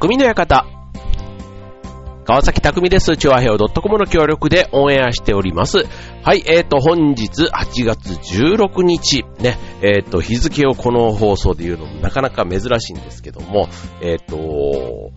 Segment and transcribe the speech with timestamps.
[0.00, 0.64] 匠の館。
[2.24, 3.18] 川崎匠です。
[3.18, 5.84] チョアヘオ .com の協力でオンエアしております。
[6.22, 13.68] はい、えーと、本日8月16日、ね、えーと、日付をこの放送で言うのもなかなか珍しいんですけども、
[14.00, 15.12] えーと、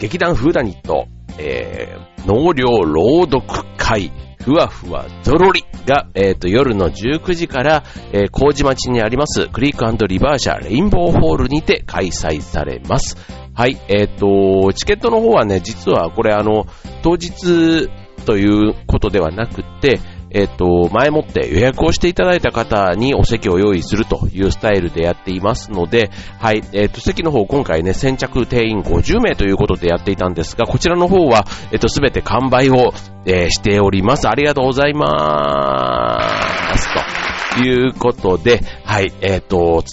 [0.00, 1.06] 劇団フーダニット、
[1.38, 3.44] えー、納涼朗読
[3.76, 4.10] 会、
[4.42, 13.43] ふわふわゾロリが、えっ、ー、と、夜の19時から、えー、麹町にあります、クリークリバーシャレインボーホールにて開催されます。
[13.54, 16.66] はい、えっ、ー、と、チケットの方はね、実はこれあの、
[17.02, 17.88] 当日
[18.26, 20.00] ということではなくて、
[20.30, 32.92] えっ、と、前もって予約をしていただいた方にお席を用意するというスタイルでやっていますので、はい、えっ、と、席の方今回ね、先着定員50名ということでやっていたんですが、こちらの方は、えっ、と、すべて完売を、
[33.26, 34.28] え、しております。
[34.28, 36.18] ありがとうございま
[36.76, 36.88] す。
[37.56, 39.84] ということで、はい、えっ、と、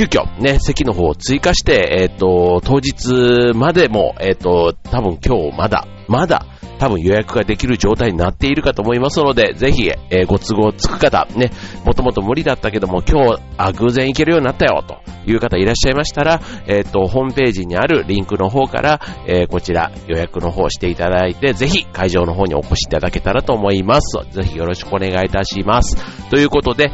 [0.00, 6.46] 急遽ね、席の方を追加して、えっ、と、当日までも、えっ、と、多分今日まだ、まだ、
[6.78, 11.50] 多分予約ができる状態になっているかと思いますので、ぜひ、えー、ご都合つく方、ね、
[11.84, 24.16] もともと無理だったけども、今日、あ、偶然行けるようになったよ、という方いらっしゃいましたら、えっ、ー、と、ホームページにあるリンクの方から、えー、こちら、予約の方していただいて、ぜひ、会場の方にお越しいただけたらと思います。
[24.30, 25.98] ぜひよろしくお願いいたします。
[26.30, 26.90] ということで、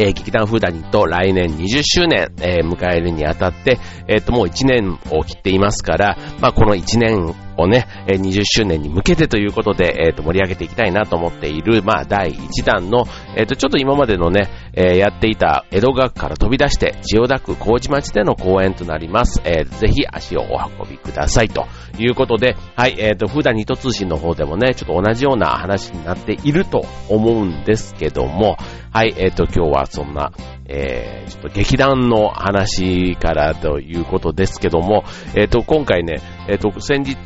[0.00, 19.40] えー、劇団フーダニと来年20周年、えー、迎えるにあたって、えっ、ー、と、もう1年を切っていますから、まあ、この1年をね、20周年に向けてということで、えっ、と、盛り上げていきたいなと思っている、まあ、第1弾の、えっ、と、ちょっと今までのね、えやっていた江戸川区から飛び出して、千代田区麹町での公演となります。
[19.44, 21.66] えぜひ足をお運びくださいと
[21.98, 28.56] いうことで、はい、えっ、と、フーダニト通信の方でもね、ちょっと同じような話になっていると思うんですけども、
[28.92, 30.32] はい、えっ、ー、と、今日はそんな、
[30.72, 35.02] えー、ちょっと劇団の話からということですけども、
[35.34, 37.16] えっ、ー、と、今回ね、えっ、ー、と、先日、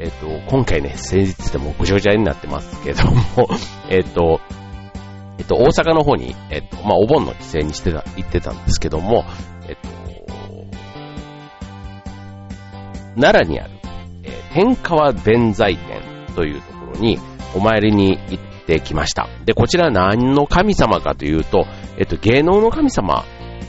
[0.00, 3.48] えっ、と、今回ね、先日でもぐちゃぐちゃになってますけども、
[3.88, 4.40] えっと、
[5.38, 9.24] えっと、大阪の方に、えっと、まあ、お盆の帰省にしてた、行ってたんですけども、
[9.68, 9.88] えっと、
[13.14, 13.70] 奈良にある、
[14.24, 16.02] えー、天川弁財天
[16.34, 17.18] というところに
[17.54, 19.28] お参りに行っててきました。
[19.44, 21.66] で、こちら何の神様かというと、
[21.98, 23.24] えっと、芸能の神様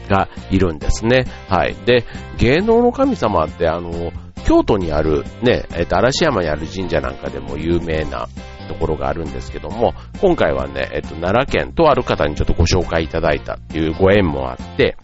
[0.09, 1.25] がいるんですね。
[1.49, 1.75] はい。
[1.85, 2.05] で、
[2.37, 4.11] 芸能の神様って、あの、
[4.45, 8.27] 京都にある、ね、えっと、嵐山にある神社なんかでも有名な
[8.67, 14.97] ところがあるんですけども、今回はね、えっと、奈良県とある方にちょっとご紹介いただいたっていうご縁もあって、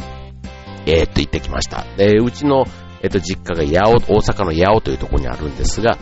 [0.86, 1.86] えー、っと、行ってきました。
[1.98, 2.66] で、うちの、
[3.02, 5.98] えっと、実家が八尾、大阪の八尾というところにあるんですが、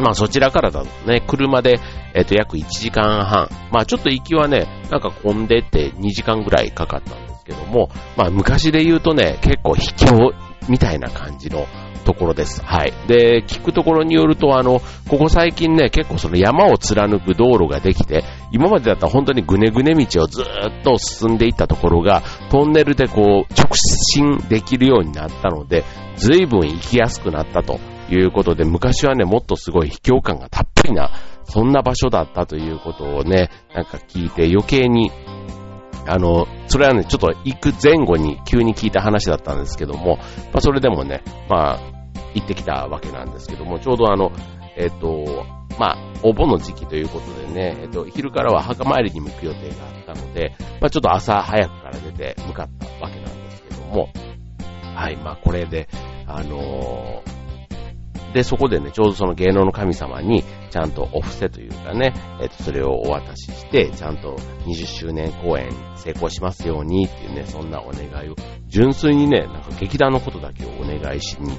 [0.00, 1.80] まあそちらからだとね、車で、
[2.14, 3.48] えっ、と、約1時間半。
[3.70, 10.32] まあちょっと行きはね、なんか混んでて2時間ぐらいかかったんですけども、まあ昔で言うとね、結構秘境
[10.68, 11.66] みたいな感じの
[12.04, 12.64] ところです。
[12.64, 12.92] はい。
[13.06, 20.44] で、聞くところによると、あの、ここ最近ね、結構その山を貫く道路ができて、今までだったら本当にぐねぐね道をずっ
[20.82, 23.68] と進んでいったところが、トンネルでこう、直
[24.14, 25.84] 進できるようになったので、
[26.16, 27.78] 随分行きやすくなったと
[28.10, 31.10] いうことで、昔はね、もっとすごい秘境感がたっぷりな、
[31.44, 35.10] そんな場所だったということをね、なんか聞いて余計に、
[36.06, 41.78] あの、それはね、ちょっと行く前後に急に聞いた話だったんですけども、まあそれでもね、まあ、
[42.34, 44.32] 行ってきたわけなんですけども、ちょうどあの、
[44.76, 45.44] えっ、と、
[45.78, 54.08] まあ、お盆の時期ということでね、えっ、と、昼からは墓参りに向く予定があったので、まあちょっと朝早くから出て向かったわけなんですけども、
[54.94, 55.88] はい、まあこれで、
[56.26, 57.37] あのー
[58.32, 71.58] で、そこでね、ちょうどその芸能の神様に、ちゃんとお布施というかね、えっ、と、それをお渡しして、ちゃんと20周年公演成功しますようにっていうね、そんなお願いを、純粋にね、なんか劇団のことだけをお願いしに行っ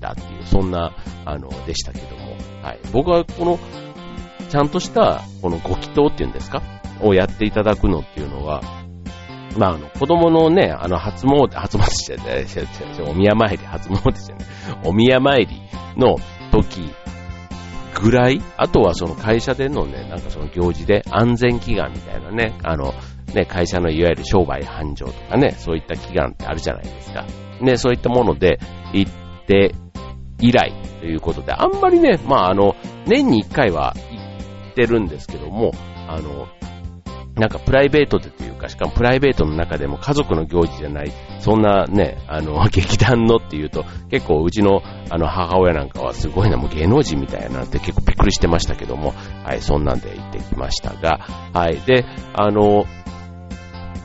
[0.00, 0.92] たっていう、そんな、
[1.24, 2.80] あの、でしたけども、はい。
[2.92, 3.58] 僕はこの、
[4.48, 6.62] ちゃんとした、このご祈祷っていうんですか？
[7.02, 8.62] をやっていただくのっていうのは、
[9.58, 12.46] まあ、あの、子供のね、あの、初詣、初詣してね、
[13.08, 14.38] お宮参り、初詣してね、
[14.84, 15.60] お宮参り
[15.96, 16.16] の
[16.52, 16.94] 時
[18.00, 22.94] ぐらい、あとはその会社でのね、なんかその行事で安全祈願みたいなね、あの、
[23.34, 27.26] ね、会社のいわゆる商売繁盛とかね、そういった祈願ってあるじゃないですか。
[27.60, 28.60] ね、そういったもので
[28.92, 29.12] 行っ
[29.46, 29.74] て
[30.40, 32.76] 以来ということで、あんまりね、まああの、
[33.06, 35.72] 年に一回は行ってるんですけども、
[36.06, 36.46] あの、
[37.38, 49.14] なんかプライベートでというか、しかもプライベートの中でも家族の行事じゃない、そんなね、あの、 劇団のっていうと、結構うちのあの母親なんかはすごいな、もう芸能人みたいなって結構びっくりしてましたけども、
[49.44, 51.20] はい、そんなんで行ってきましたが、
[51.54, 52.04] はい、で、
[52.34, 52.86] あの、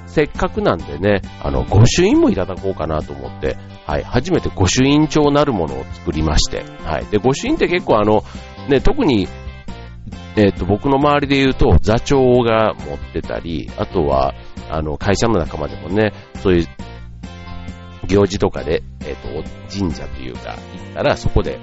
[0.06, 3.58] せっかくなんでね、あの、御朱印もいただこうかなと思って、
[3.88, 7.06] はい、初めて御朱印帳なるものを作りまして、はい。
[7.06, 8.24] で、御朱印って結構あの、
[8.70, 9.28] ね、特に、
[10.36, 14.34] えっ、ー、と、僕の周りで言うと、座長が持ってたり、あとは、
[14.70, 16.68] あの、会社の仲間でもね、そういう
[18.08, 21.60] 行事とかで、えっ、ー、と、神社というか、行ったら、そこで、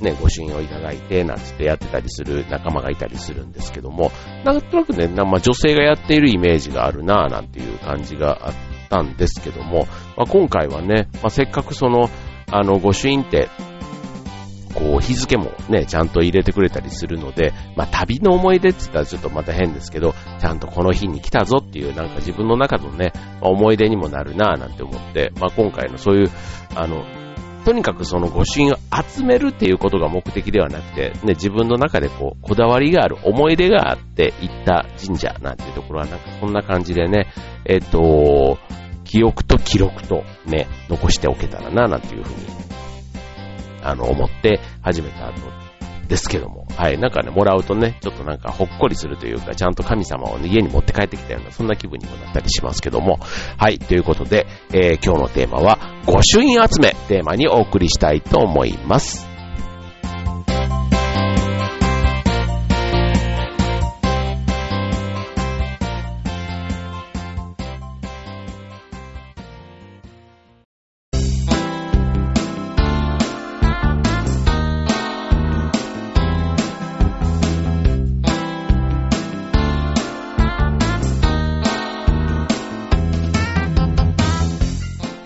[0.00, 4.10] ね、ご朱印をいただいて、なんつってやってたりする仲間がいたりするんですけども、
[4.44, 8.54] なんとなくね、まあ、女性がやっているイメージがあるなぁ、なんていう感じがあっ
[8.90, 9.86] たんですけども、
[10.16, 12.10] まあ、今回はね、まあ、せっかくその、
[12.50, 13.48] あの、御朱印って、
[14.74, 26.30] こう、日付もね、ちゃんと入れてくれたりするので、まあ、旅の思い出って言ったらちょっとまた変ですけど、ちゃんとこの日に来たぞっていう、なんか自分の中のね、まあ、思い出にもなるなぁなんて思って、まあ、今回のそういう、
[26.74, 27.04] あの、
[27.64, 37.32] とにかくその御朱印を集めるっていうことが目的ではなくて、ね、自分の中でこう、こだわりがある、思い出があって行った神社なんていうところはなんかそんな感じでね、
[37.64, 38.58] えっ、と、
[39.04, 42.73] 記憶と記録とね、残しておけたらな、なんていうふうに
[43.84, 45.34] あの、思って始めたの
[46.08, 53.18] ですけども、はい、なんかね、もらうとね、ちょっとなんかほっこりするというか、ちゃんと神様を、ね、家に持って帰ってきたような、そんな気分にもなったりしますけども、
[53.56, 59.33] はい、ということで、えー、今日のテーマは、御朱印集め、テーマにお送りしたいと思います。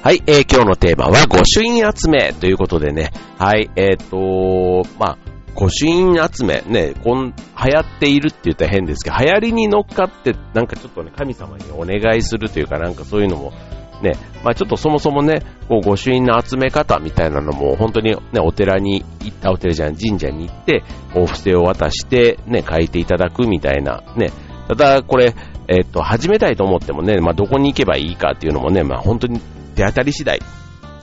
[0.09, 5.19] はい、えー、今日のテーマは、御朱印集めということでね、はい、えっ、ー、とまあ、
[5.55, 7.35] 御朱印集め、ね、こん、流
[7.75, 13.53] 行っているって言ったら変ですけど、流行りに乗っかって、なんかちょっとね、神様にお願いするというか、なんかそういうのも、
[14.01, 20.85] ね、まあちょっとそもそもね、こう、御朱印の集め方みたいなのも、本当にね、お寺に行った、お寺じゃん、神社に行って、
[21.15, 24.31] お布施を渡して、ね、書いていただくみたいな、ね、
[24.69, 25.35] ただこれ、
[25.69, 29.39] えっ、と、始めたいと思ってもね、まあどこに行けばいいかっていうのもね、まあ本当に
[29.79, 30.41] 手当たり次第、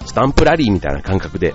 [0.06, 1.54] スタンプラリーみたいな感覚で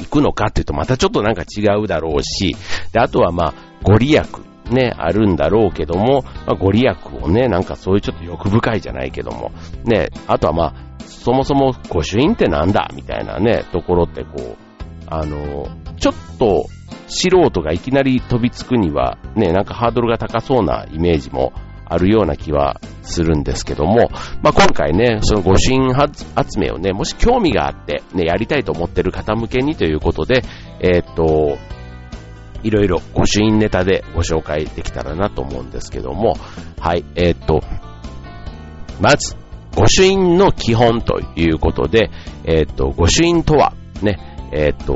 [0.00, 2.54] 行くのかっていうとまたちょっとなんか違うだろうし、
[2.92, 4.26] で、あとはまあ、ご利益
[4.70, 9.50] ね、あるんだろうけども、まあ、ご利益をね、なんかそういうちょっと欲深いじゃないけども、
[9.84, 10.74] ね、あとはまあ、
[11.06, 12.90] そもそも御朱印ってなんだ？
[12.94, 14.56] みたいなね、ところってこう、
[15.06, 15.68] あの、
[15.98, 16.66] ちょっと
[17.08, 21.54] 素人がいきなり飛びつくには、ね、なんかハードルが高そうなイメージも
[21.90, 24.10] あるような気はするんですけども、
[24.42, 30.42] まあ、今回ね、その御朱印集めをね、もし興味があって、ね、やりたいと思ってる方向けにということで、
[30.80, 31.58] えー、っと、
[32.62, 36.36] いろいろ御朱印ネタでご紹介できたらなと思うんですけども、
[36.78, 37.60] はい、えー、っと、
[39.00, 39.36] まず、
[39.76, 42.10] 御朱印の基本ということで、
[42.44, 43.72] えー、っと、御朱印とは、
[44.02, 44.18] ね、
[44.52, 44.94] えっと、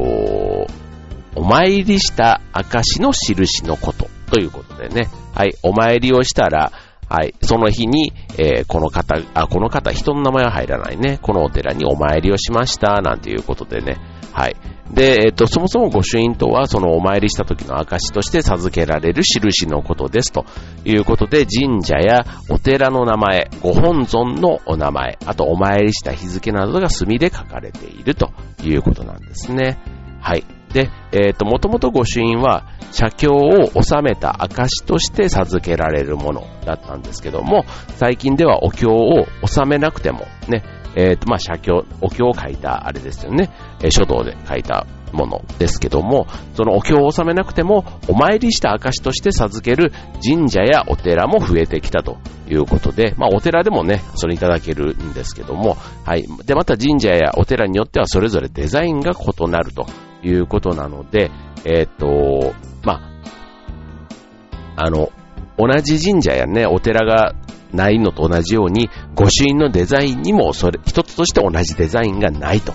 [1.37, 6.73] お参りした証の印のことということでね、はい、お参りをしたら、
[7.15, 7.35] はい。
[7.43, 11.21] その日に、えー、この方、あ、この方、人の名前は入らないね。
[11.23, 13.99] このお寺にお参りをしました、なんていうことでね。
[14.33, 14.57] はい。
[14.93, 20.33] で、えっ、ー、と、そもそも御朱印とは、そのお参りした時の証として授けられる印のことです。
[20.33, 20.45] と
[20.85, 28.33] いうことで、神社やお寺の名前、ご本尊のお名前、あとお参りした日付などが墨で書かれていると
[28.65, 29.79] いうことなんですね。
[30.21, 30.43] はい。
[30.75, 37.65] で、えっ、ー、と、もともと御朱印は、写経を収めた証として授けられるものだったんですけども、
[37.97, 40.65] 最近ではお経を収めなくても、ね、
[40.97, 43.51] えっ、ー、と、まあ、写経、お経を書いたあれですよね、
[43.83, 49.93] えー、書道で書いたものですけども、そのお経を収めなくても、お参りした証として授ける
[50.25, 56.27] 神社やお寺も増えてきたということで、まあ、お寺でもね、それいただけるんですけども、はい。
[56.45, 59.87] で、また神社やお寺によってはそれぞれデザインが異なると
[60.29, 61.31] いうことなので、
[61.65, 63.01] えっ、ー、と、ま
[64.77, 65.13] あ、あの、
[65.57, 67.35] 同じ神社やね、お寺が
[67.73, 72.73] ないのと同じように、御朱印のデザインにもそれ、一つとして同じデザインがないと。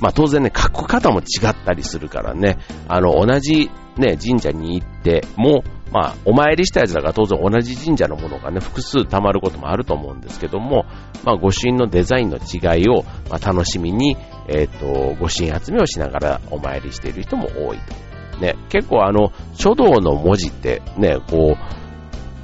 [0.00, 10.84] まあ当然ね、書く方も違ったりするからね、あの、同じね、神社に行っても、まあ、お参りしたやつだから当然同じ神社のものがね、複数溜まることもあると思うんですけども、
[11.24, 14.16] まあ、御朱印のデザインの違いを、まあ、楽しみに、
[14.50, 18.40] えっ、ー、と、御朱印集めをしながらお参りしている人も多いと。
[18.40, 21.80] ね、結構あの、書道の文字ってね、こう、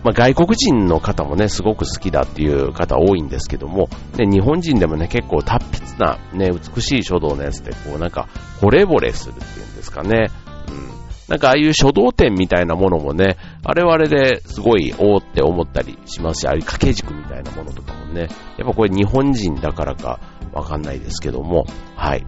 [0.05, 8.29] まあ、外国人の方もね、すごく好きだっていう方多いんですけども、ね、日本人でもね、結構達筆な、ね、美しい書道のやつって、こうなんか、
[8.61, 10.29] 惚れ惚れするっていうんですかね。
[10.71, 11.07] うん。
[11.29, 20.21] なんかああいう書道展みたいなものもね、あれはあれですごいおーって思ったりしますし、ああいう掛け軸みたいなものとかもね、やっぱこれ日本人だからか
[20.57, 22.27] わかんないですけども、はい。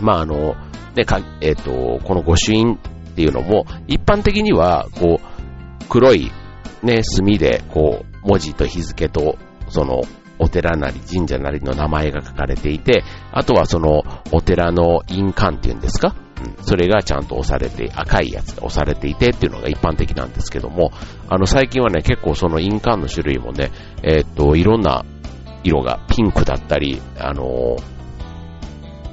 [0.00, 0.54] まああの、
[0.94, 2.78] ね、か、えっ、ー、と、この御朱印っ
[3.14, 6.30] ていうのも、一般的には、こう、黒い、
[6.82, 9.36] ね、墨で、こう、文字と日付と、
[9.68, 10.02] その、
[10.38, 20.92] お寺なり神社なりの名前が書かれていて、あとはそのお寺の印鑑っていうんですか、うん、それがちゃんと押されて、赤いやつが押されていてっていうのが一般的なんですけども、
[21.28, 23.70] あの最近はね、結構その印鑑の種類もね、
[24.02, 25.04] えー、っと、いろんな
[25.68, 27.76] 色がピンクだったり、あの、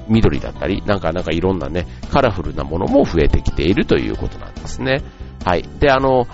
[0.07, 5.01] 緑だったり、なんかなんかいろんなね、カラフルなものも増えてきているということなんですね。
[5.43, 5.63] はい。
[5.79, 6.27] で、あの、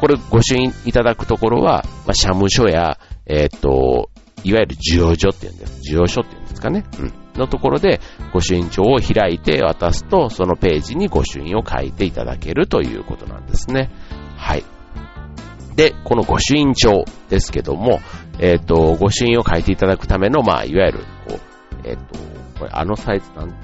[0.00, 4.10] これご朱印いただくところは、まあ、社務所や、えー、っと、
[4.44, 5.92] いわゆる需要所っていうんです。
[5.92, 6.84] 需要所っていうんですかね。
[6.98, 7.12] うん。
[7.38, 8.00] のところで、
[8.32, 13.90] 御朱印帳を開いて渡すと、そのページに御朱印を書いていただけるということなんですね。
[14.36, 14.64] はい。
[15.76, 18.00] で、この御朱印帳ですけども、
[18.38, 21.40] えっ、ー、と、御朱印を書いていただくための、まあ、いわゆる、こう、
[21.84, 22.18] えっ、ー、と、
[22.58, 23.54] これあのサイズなん、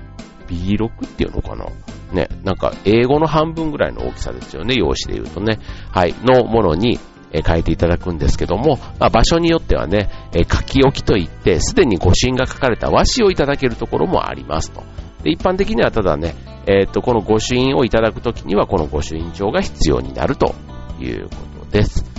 [0.49, 1.67] B6 っていうのかな？
[2.13, 5.59] ね、なんか英語の半分ぐらいの大きさですよね、用紙で言うとね。
[5.91, 7.01] はい、のものに、
[7.33, 14.85] え変えていただくんですけども、まあ、場所によってはね、え書き置きといって、すでに御朱印が書かれた和紙をいただけるところもありますと。
[15.25, 20.55] で一般的にはただね、えー、っと、この御朱印をいただくときには、この御朱印帳が必要になると
[21.01, 22.16] いうことです。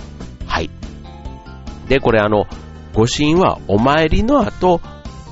[1.88, 2.46] で、これあの、
[2.94, 4.80] 御朱印はお参りの後、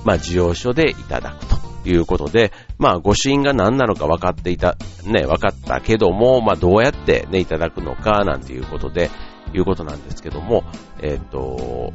[0.05, 9.11] まあ、需要書でいただくということで、まあ、御朱印が何なのか分かっていた、ね、分かったけども、まあ、どうやってね、いただくのか、なんていうことで、
[9.55, 10.65] いうことなんですけども、
[11.03, 11.93] えっ、ー、と、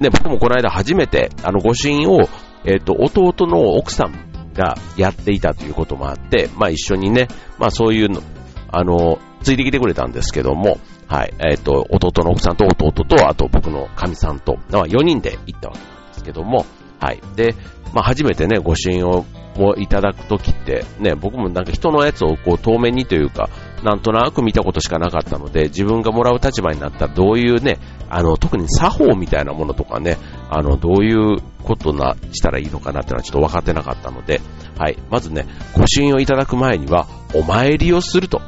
[0.00, 2.28] ね、僕もこの間初めて、あの、御朱印を、
[2.64, 7.28] えっ、ー、と、弟の奥さんがやっていたということもあって、まあ一緒にね、
[7.58, 8.22] まあそういうの、
[8.70, 10.78] あの、ついてきてくれたんですけども、
[11.08, 16.66] はい、えっ、ー、と、弟の奥さんと弟と、あと僕の神さんと、まあ4人で行ったわけなんですけども、
[17.00, 17.22] はい。
[17.34, 17.54] で、
[17.94, 19.24] まあ初めてね、御朱印を
[19.58, 23.50] もいただくときって、ね、僕もなんか人のやつをこう遠目にというか、
[23.82, 30.16] なんとなく見たことしかなかったので、自分がもらう立場になったらどういうね、あの、特に作法みたいなものとかね、
[30.50, 34.40] あの、どういうことな、したらいいのかなってのはちょっと分かってなかったので、
[34.78, 34.98] はい。
[35.10, 35.46] まずね、
[35.76, 38.40] 御朱印をいただく前には、お参りをすると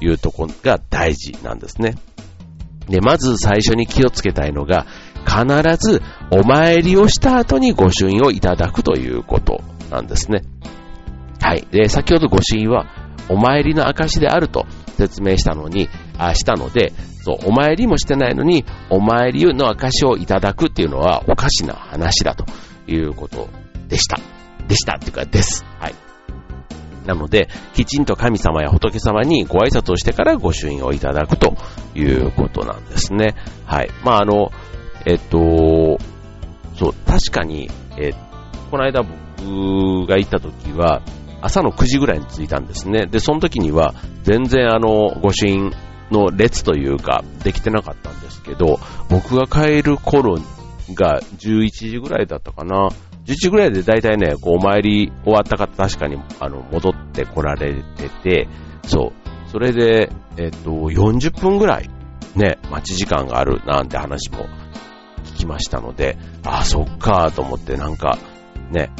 [0.00, 1.94] いうところが大事なんですね。
[2.88, 4.86] で、まず最初に気をつけたいのが、
[5.26, 5.44] 必
[5.76, 9.60] ずお参りをした後に御朱印をいただくということ
[9.90, 10.42] なんですね。
[11.42, 11.66] はい。
[11.70, 12.86] で、先ほど御朱印は、
[13.28, 22.44] お参りの証であると説明したのに、あ、したので、そう、お参りもしてないのに、お参りの証をいただくっていうのはおかしな話だと
[22.86, 23.48] いうこと
[23.88, 24.18] でした。
[24.68, 25.64] でしたっていうか、です。
[25.80, 26.05] はい。
[27.06, 31.56] なので、きちんと神様や仏様にご挨拶をしてから御朱印をいただくと
[31.94, 33.34] いうことなんですね。
[33.64, 33.90] はい。
[34.04, 34.50] まあ、あの、
[35.04, 35.98] えっと、
[36.74, 38.12] そう、確かに、え
[38.70, 41.02] この間僕が行った時は、
[41.40, 43.06] 朝の9時ぐらいに着いたんですね。
[43.06, 45.72] で、その時には、全然あの、御朱印
[46.10, 50.38] の列というか、できてなかったんですけど、僕が帰る頃
[50.94, 52.88] が11時ぐらいだったかな。
[53.26, 58.48] 11時ぐらいで大体ね、こうお参り終わった方確かにあの戻ってこられてて、
[58.84, 59.50] そう。
[59.50, 61.90] それで、えっと、40分ぐらい
[62.36, 64.46] ね、待ち時間があるなんて話も
[65.24, 68.18] 聞きましたので、ああ、そっかと思ってなんか、
[68.70, 68.92] ね、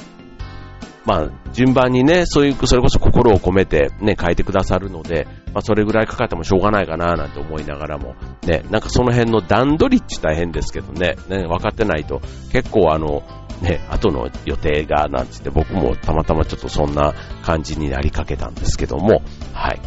[1.06, 12.20] まあ、順番にね、そういう、それこそ心を込めてね、変えてくださるので、まあ、それぐらいかかってもしょうがないかな、なんて思いながらも、ね、なんかその辺の段取りって大変ですけどね、ね、分かってないと、
[12.52, 13.22] 結構あの、
[13.62, 19.22] ね、後の予定が、なんつって僕もたまたまちょっとそんな感じになりかけたんですけども、
[19.54, 19.80] はい。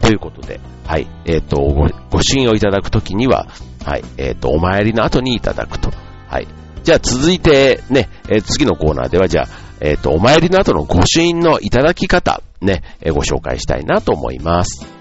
[0.00, 3.46] ということで、はい、えっ、ー、と、ご、ご支援をいただくときには、
[3.84, 5.90] はい、えっ、ー、と、お参りの後にいただくと、
[6.26, 6.48] はい。
[6.84, 9.48] じゃあ続いてね、えー、次のコーナーではじゃあ、
[9.80, 14.93] えっ、ー、と、お参りの後の御朱印のいただき方、ね、えー、ご紹介したいなと思います。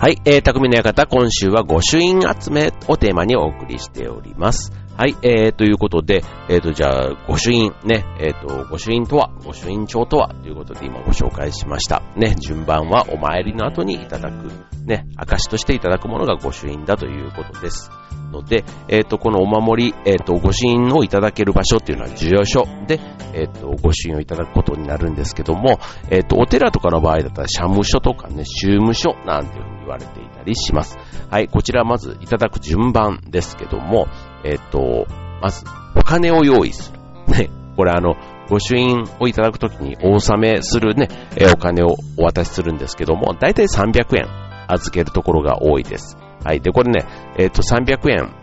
[0.00, 4.72] はい、えー、匠の館、今週は御朱印集めをテーマにお送りしております。
[5.00, 12.02] はい、えー、ということで、えーと、じゃあ、御朱印、ね、えーと、御朱印とは、御朱印帳とは、ということで今ご紹介しました。
[12.16, 14.50] ね、順番はお参りの後にいただく、
[14.84, 17.90] ね、証としていただくものが御朱印だということです。
[18.30, 23.00] ので、えっ、ー、と、このお守り、えっ、と、御朱印をいただける場所っていうのは重要所で、
[23.32, 25.78] えっ、と、御朱印をいただくことになるんですけども、
[26.10, 30.98] えっ、と、お寺とかの場合だったら、社務所とかね、宗務所なんていうふうに言われていたりします。
[31.30, 34.08] はい、こちらまずいただく順番ですけども、
[34.44, 35.06] えっ、と、
[35.40, 35.64] まず、
[35.96, 36.98] お金を用意する。
[37.32, 38.16] ね、これあの、
[38.48, 44.26] 御朱印をいただくときにお納めするね、えお金をお渡しするんですけども、だいたい300円
[44.68, 46.16] 預けるところが多いです。
[46.44, 46.60] はい。
[46.60, 47.06] で、これね、
[47.38, 48.34] えっ、ー、と、300円、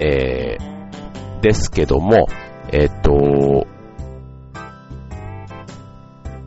[0.00, 2.28] えー、ですけども、
[2.72, 3.66] えっ、ー、と、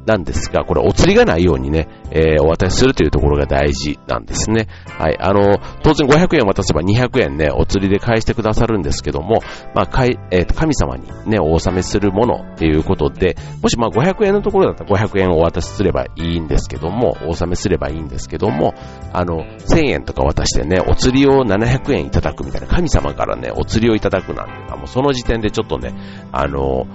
[0.05, 4.67] なんですが、これお釣りがないようにね、えー、お渡しするというところが大事なんですね。
[4.97, 5.17] はい。
[5.19, 9.41] あの、当然500円渡せば200円ね、お釣りで返してくださるんですけども、
[9.75, 18.73] まあ、かい、え、ー、神様にね、お納めするものっていうことで、もしまあ500円のところだったら500円をお渡しすればいいんですけども、お納めすればいいんですけども、
[19.13, 25.93] あの、1000円とか渡してね、お釣りを700円いただくみたいな、神様からね、お釣りをいただくなんていうのは、もうその時点でちょっとね、
[26.31, 26.87] あの、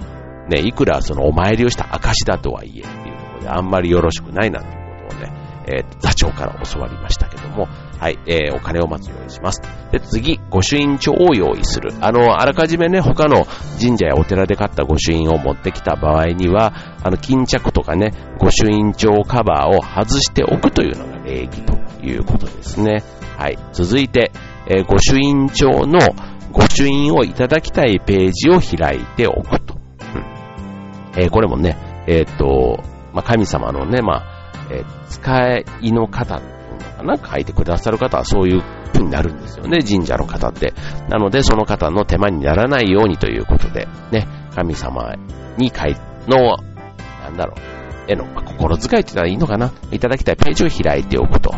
[0.49, 7.67] ね、いくらそのお参りをした証だとはいえっていうところであんまりよろしくないなということをね、えー、座長から教わりましたけども、
[7.99, 9.61] はい、えー、お金をまず用意します。
[9.91, 11.93] で、次、御朱印帳を用意する。
[11.99, 13.45] あの、あらかじめね、他の
[13.79, 16.73] 神社やお寺で買った御朱印を持ってきた場合には、
[17.03, 23.03] あの、巾着とかね、御朱印帳カバーを外しておくというのが礼儀ということですね。
[23.37, 24.31] はい、続いて、
[24.67, 25.99] えー、御朱印帳の
[26.51, 29.66] 御朱印をいただきたいページを開いておく。
[31.17, 32.79] え、これもね、え、っと、
[33.13, 34.23] まあ、神様のね、まあ、
[34.71, 36.41] え、使いの方
[36.97, 40.73] かな書いてくださる方はそういう風になるんですよね、神社の方って。
[41.09, 45.13] なので、その方の手間にならないようにということで、ね、神様
[45.57, 45.95] に書い
[46.27, 46.57] の、
[47.23, 51.53] なんだろう、絵の、まあ、心遣いって言ったらいいのかないただきたいページを開いておくと。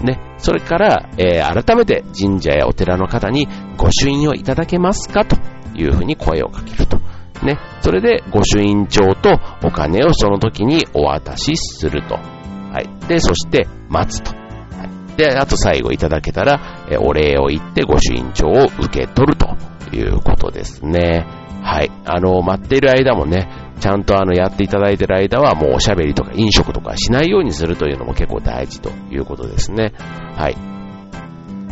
[0.00, 5.36] ね、それから、えー、改めて神社やお寺の方に御朱印をいただけますかと
[5.74, 7.00] いうふうに声をかけると。
[7.44, 12.14] ね、それで御朱印帳とお金をその時にお渡しすると。
[12.14, 13.08] はい。
[13.08, 14.36] で、そして待つと。
[14.36, 19.48] はい、で、あと最後いただけたら、えお礼を言って御朱印帳を受け取ると
[19.94, 21.26] いうことですね。
[21.62, 21.90] はい。
[22.04, 23.48] あの、待っている間もね、
[23.80, 29.92] ちゃんとあの、やっていただいている間はもうおしゃべりとか飲食とかしないようにするというのも結構大事ということですね。
[30.34, 30.77] はい。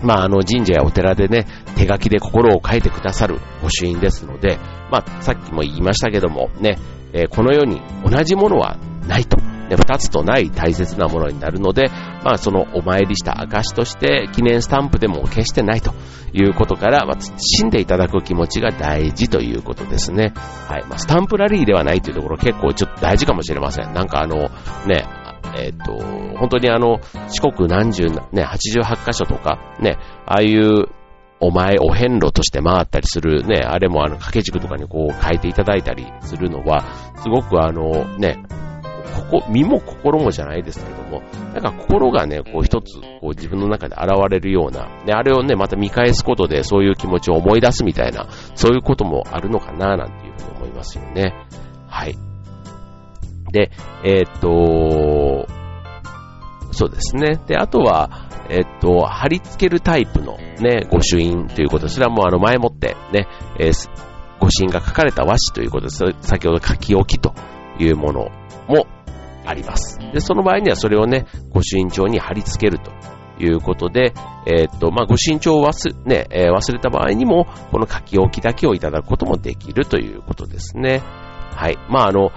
[0.02, 4.58] まあ、あの、神社やお寺でね、手書きで心を書いてくださる御朱印ですので、
[4.90, 6.78] まあ、さっきも言いましたけども、ね、
[7.12, 9.36] えー、この世に同じものはないと。
[9.68, 11.90] ね、二つとない大切なものになるので、
[12.24, 15.92] まあそのお参りした証として記念スタンプでも決してないと
[16.32, 20.34] いうことから、まあ、死んでいただく気持ちが大事ということですね。
[20.68, 20.84] はい。
[20.88, 23.92] まあスタンプラリーではないというところ結構ちょっと大事かもしれません。
[23.92, 24.50] なんかあの、
[24.86, 25.04] ね、
[25.54, 25.98] えっ、ー、と、
[26.38, 30.88] 本当にあの、四国何十、ね、88箇所とか、ね、ああいう
[31.40, 36.84] お前、お遍路として回ったりするね、あれもあの、掛け軸とかにこう書いていただいたりするのは、
[37.16, 38.42] すごくあの、ね、
[39.30, 51.34] ここ、身も心もじゃないですけれども、なんか心がね、こう一つ、こう自分の中で現れるような、で、あれをね、また見返すことでそういう気持ちを思い出すみたいな、そういうこともあるのかな、なんていうふうに思いますよね。
[51.86, 52.25] はい。
[53.56, 53.70] で、
[54.04, 55.46] えー、っと、
[56.72, 57.40] そうですね。
[57.46, 63.26] で、あとは、えっと、貼り付けるタイプのね、御朱印ということで、それはもうあの前もってね、
[63.58, 63.88] えー、
[64.40, 67.32] 御朱印が書かれた和紙ということです、先ほど書き置きと
[67.78, 68.28] いうもの
[68.68, 68.86] も
[69.46, 69.98] あります。
[70.12, 72.92] で、その場合にはそれをね、御朱印帳に貼り付けると
[73.42, 74.12] いうことで、
[74.44, 81.00] えー、っと、まあ、御朱印帳を忘れ、ね、えー、忘れた場合にも、この書き置きだけをいただくこともできるということですね。
[81.56, 81.78] はい。
[81.88, 82.32] まあ、あの、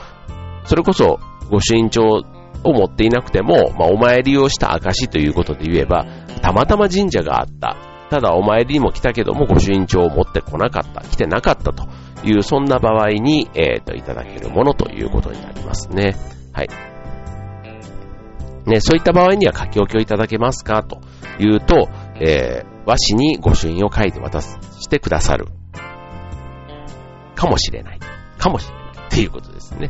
[0.69, 6.05] それこそ、御朱印帳を持っていなくても、まあ、お参りをした証ということで言えば、
[6.43, 7.75] たまたま神社があった。
[8.11, 11.01] ただお参りにも来たけども、御朱印帳を持ってこなかった。
[11.01, 11.87] 来てなかったと
[12.23, 16.15] いう、そんな場合に、えっ、ー、と、いただけるものということになりますね。
[16.53, 16.69] はい。
[18.67, 21.01] ね、そういった場合には書き置きをいただけますかと
[21.39, 21.89] いうと、
[22.21, 25.47] えー、和紙に御朱印を書いて渡してくださる。
[27.33, 27.99] かもしれない。
[28.37, 28.89] かもしれない。
[29.07, 29.89] っていうことですね。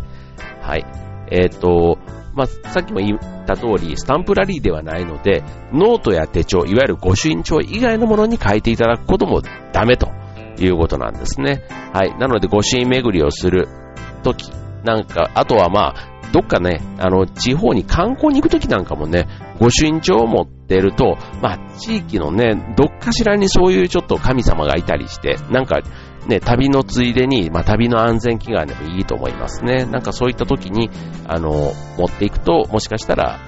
[0.69, 0.86] はい。
[1.32, 1.97] えっ、ー、と、
[2.36, 9.41] まあ、さっきも言った通り、スタンプラリーではないので、ノートや手帳、いわゆる御朱印帳以外のものに書いていただくことも
[9.73, 10.10] ダメと
[10.60, 11.63] いうことなんですね。
[11.91, 12.15] はい。
[12.19, 13.67] なので、御朱印巡りをする
[14.21, 14.51] とき、
[14.84, 19.27] なんか、あとはまあ、どっかね、あの、地方に観光に行くときなんかもね、
[19.60, 25.79] 御朱印帳を持ってると、まあ、地域のね、どっかしらにそういうちょっと神様がいたりして、なんか、
[26.30, 29.86] ね、旅のついでに、まあ、旅の安全祈願でもいいと思いますね。
[29.86, 30.89] なんかそういった時に、
[31.28, 33.39] あの、持っていくと、もしかしたら、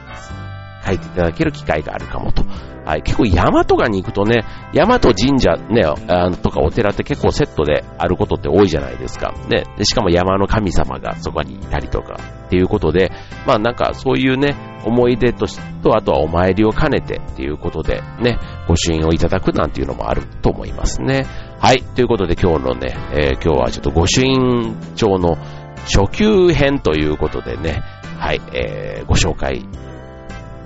[0.86, 2.44] 書いていただける機会があるかもと。
[2.84, 9.34] はい、結構山とかに行くとね、山と神社ね、あとかお寺って結構セットであることって多いじゃないですか。
[9.48, 12.18] ね、でしかも山の神様がそこにいたりとか
[12.48, 13.12] っていうことで、
[13.46, 21.28] まあなんかそういうね、思い出としと、あとはお参りを兼ねてっていうことでね、ご朱印をいただくなんていうのもあると思いますね。
[21.62, 25.36] はい、ということで今日のね、えー、今日はちょっと御朱印帳の
[25.86, 27.84] 初級編ということでね、
[28.18, 29.64] はい、えー、ご紹介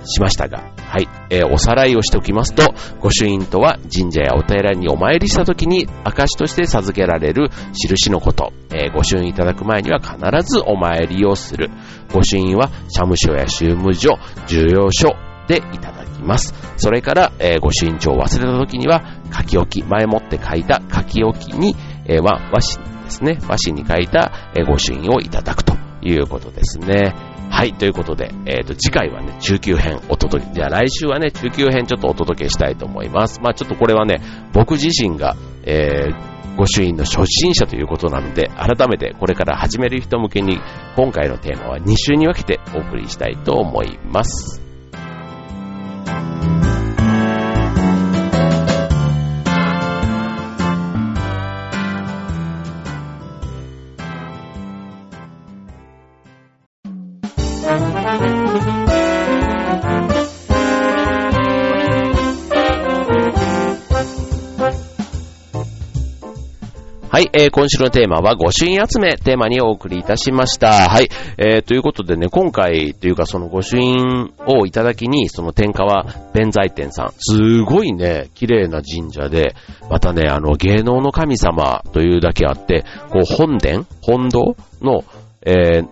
[0.06, 8.54] しましたが、はい、えー、おさらいをしておきますと、御朱印とは神社やお寺にお参りした時に証として授けられる印のこと。
[8.72, 10.16] えー、御朱印いただく前には必
[10.50, 11.68] ずお参りをする。
[12.14, 15.14] 御朱印は社務所や宗務所、重要所
[15.46, 16.54] でいただきます。
[16.76, 21.76] それから、えー、御朱印帳を忘れた時には書き置き、前もって書いた書き置きに、
[22.06, 27.14] えー、和紙ですね、和紙に書いた、えー、御朱印をいただくということですね。
[27.50, 33.40] はい、ということで、えっ、ー、と、次回はね、中級編お届け、じゃあ来週はね、中級編ちょっとお届けしたいと思います。
[33.40, 34.20] まあちょっとこれはね、
[34.52, 40.58] 僕自身が、えー、御朱印の初心者ということなので、改めてこれから始める人向けに、
[40.96, 44.65] 今回のテーマは2週に分けてお送りしたいと思います。
[67.16, 70.86] はい、えー、今週のテーマは、御朱印集め、テーマにお送りいたしました。
[70.86, 79.54] はい、えー、ということでね、今回というかその御朱印をいただきに、その天下は弁財天さん、すごいね、綺麗な神社で、
[79.88, 85.02] またね、あの、芸能の神様というだけあって、こう、本殿本堂の、
[85.40, 85.88] えー、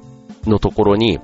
[0.46, 1.20] のところに、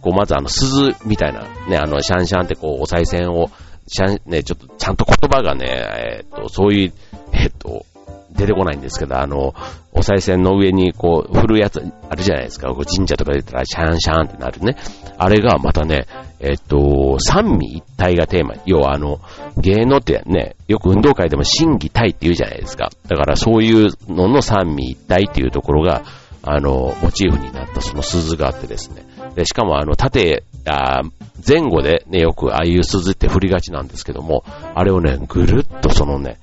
[0.00, 3.50] こう、まずあの、鈴みたいな、ね、あの、シャンシャンってこう、お賽銭を、
[3.88, 6.92] シャン、ね、ちょっと、ちゃんと言葉がね、えっ、と、そういう、
[7.32, 7.84] えっ、と、
[8.32, 9.54] 出てこないんですけど、あの、
[9.92, 12.68] お賽銭の上にこう、振るやつあるじゃないですか。
[12.68, 14.76] こう神社とか出たらシャンシャンってなるね。
[15.18, 16.06] あれがまたね、
[16.38, 18.54] えっと、三味一体がテーマ。
[18.64, 19.20] 要はあの、
[19.58, 22.90] 芸能ってね、よく運動会でも審議体って言うじゃないですか。
[23.08, 26.02] だからそういうのの三味一体っていうところが、
[26.42, 29.04] あの、モチーフになったその鈴があってですね。
[29.34, 31.02] で、しかもあの、縦、あ
[31.46, 36.38] 前後でね、よくああいう鈴って振りがちなんですけども、あれをね、ぐるっとそのね、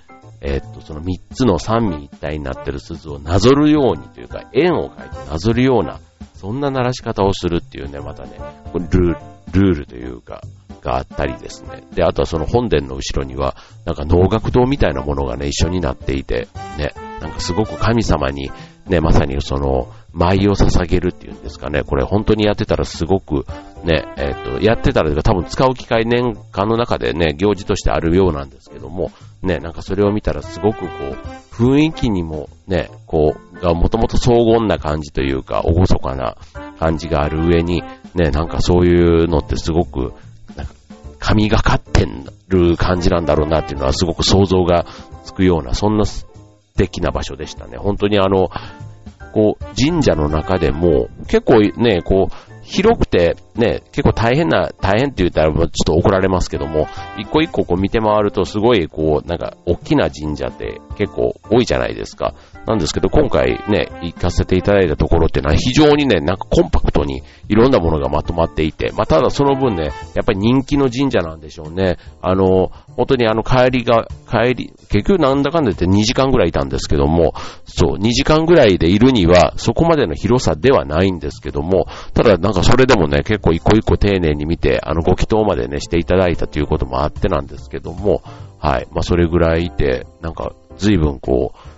[0.47, 5.99] えー、っと、その三つの三味一体になってる鈴をなぞるようにというか、円を描いてなぞるような、
[6.35, 8.39] そんな鳴らし方をするっていうね、またね、
[8.73, 9.17] ルール、
[9.51, 10.41] ルールというか、
[10.81, 11.83] があったりですね。
[11.93, 18.49] で、あとはその本殿の後ろには、なんか能楽堂みたいなものがね、一緒になっていて、ね、なんかすごく神様に、
[18.87, 23.45] ね、まさにその、舞を捧げるっていうんですかね、これ本当にやってたらすごく、
[23.83, 29.11] ね、えっ、ー、と、やってたら多分使う機会年間の中でね、行事としてあるようなんですけども、
[29.41, 31.17] ね、なんかそれを見たらすごくこう、
[31.53, 36.37] 雰囲気にもね、こう、がもともと荘厳な感じというか、厳かな
[36.79, 40.13] 感じがある上に、ね、なんかそういうのってすごく、
[40.55, 40.73] なんか、
[41.19, 42.07] 神がかって
[42.47, 44.85] る感じなんだろうなっていうのはすごく想像が
[45.23, 46.27] つくような、そんな素
[46.75, 47.77] 敵な場所でしたね。
[47.77, 48.49] 本当にあの、
[49.33, 62.33] こう、神社の中でも、結構ね、こう、広くて、ね、結構大変な、大変って言ったらちょっと怒られますけども、一個一個こう見て回るとすごいこう、なんか、大きな神社って結構多いじゃないですか。
[62.67, 71.97] なんですけど、今回ね、行かせていただいたところっていうのは非常にね、なんかコンパクトにいろんなものがまとまっていて、まあ、ただその分ね、やっぱり人気の神社なんでしょうね。
[72.21, 77.33] あの、本当にあの帰りが、帰り、結局なんだかんだ言って2時間ぐらいいたんですけども、
[77.65, 88.21] そう、2時間ぐらいでいるには、そこまでの広さではないんですけども、ただなんかそれでもね、結構一個一個丁寧に見て、あの、ご祈祷までね、していただいたということもあってなんですけども、
[88.59, 88.87] はい。
[88.91, 91.77] まあ、それぐらいいて、なんか、随分こう、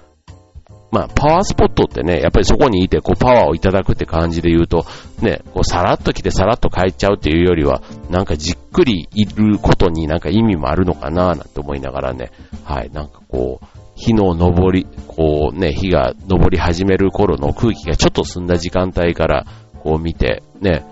[0.91, 4.85] まあ、パワースポットってね、やっぱりそこにいて、こう、パワーをいただくって感じで言うと、
[5.21, 12.31] ね、こう、さらっと来てさらっと帰っちゃうっていうよりは、なんかじっくりいることになんか意味もあるのかな、なんて思いながらね、
[12.63, 19.45] はい、なんかこう、日の昇り、こうね、日が昇り始める頃の空気がちょっと澄んだ時間帯から、
[19.83, 20.83] こう見て、ね、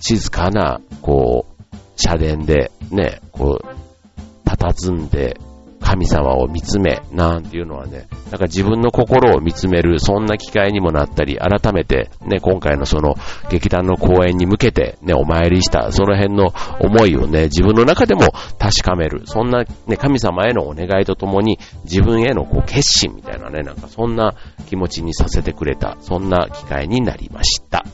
[0.00, 5.38] 静かな、こう、社殿で、ね、こう、佇んで、
[5.80, 13.14] 神様を見つめ、なんていうのはね、なんか自分の心を見つめる、そんな機会にもなったり、改めて、ね、今回のその
[13.50, 18.20] 劇団の公演に向けて、ね、お参りした、その辺の思いをね、自分の中でも
[18.58, 24.34] 確かめる、そんな、ね、神様へのお願いとともに、自分へのこう決心みたいなね、なんかそんな
[24.66, 27.84] 気持ちにさせてくれた、そんな機会になりました。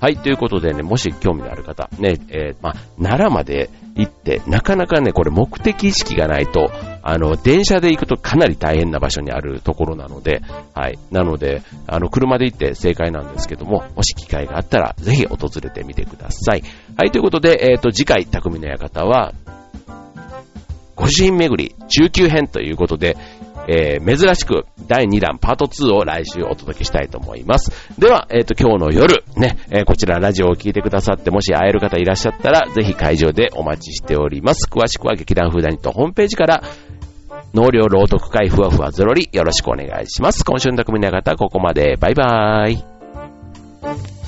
[0.00, 6.70] はい、ということでね、もし興味のある方、ね、えー、まあ、奈良まで行って、なかなかね、これ目的意識がないと、
[7.02, 10.40] あの、電車で行くとかなり大変な場所にあるところなので、
[10.74, 10.98] はい。
[11.10, 16.62] なので、あの、車で行って正解なんですけども、もし機会があったら、ぜひ訪れてみてください。
[16.96, 19.34] はい、ということで、えっ、ー、と、次回、匠の館は、
[20.96, 23.16] ご主人巡り中級編ということで、
[23.70, 27.70] えー、珍しく第2弾パート2を来週お届けしたいと思います。
[28.00, 34.68] では、えっ、ー、と、今日の夜、ね、えー、こちらラジオを聞いてくださって、もし会える方いらっしゃったら、ぜひ会場でお待ちしております。
[34.68, 36.64] 詳しくは劇団フーダニットホームページから、
[37.54, 40.44] 納涼朗読会ふわふわゾロリよろしくお願いします。
[40.44, 41.96] 今週の匠の方、ここまで。
[41.96, 44.19] バイバーイ。